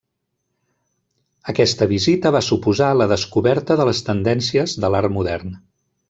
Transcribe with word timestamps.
Aquesta 1.53 1.87
visita 1.91 2.31
va 2.37 2.41
suposar 2.47 2.87
la 3.01 3.07
descoberta 3.15 3.77
de 3.81 3.85
les 3.91 4.01
tendències 4.11 4.75
de 4.85 4.91
l'art 4.95 5.15
modern. 5.19 5.53